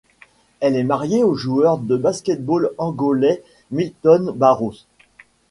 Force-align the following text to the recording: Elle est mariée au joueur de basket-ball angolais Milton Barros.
Elle 0.61 0.77
est 0.77 0.83
mariée 0.83 1.23
au 1.23 1.35
joueur 1.35 1.77
de 1.77 1.95
basket-ball 1.95 2.71
angolais 2.79 3.43
Milton 3.69 4.31
Barros. 4.35 4.73